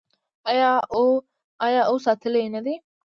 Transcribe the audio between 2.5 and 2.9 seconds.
نه دی؟